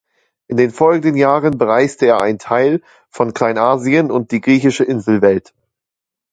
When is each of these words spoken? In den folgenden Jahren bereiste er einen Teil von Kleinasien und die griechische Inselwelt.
In 0.47 0.57
den 0.57 0.71
folgenden 0.71 1.15
Jahren 1.15 1.59
bereiste 1.59 2.07
er 2.07 2.21
einen 2.21 2.39
Teil 2.39 2.81
von 3.11 3.35
Kleinasien 3.35 4.09
und 4.09 4.31
die 4.31 4.41
griechische 4.41 4.83
Inselwelt. 4.83 5.53